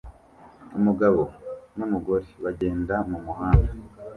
Umugabo 0.77 1.21
numugore 1.77 2.27
bagenda 2.43 2.95
mumuhanda 3.09 3.71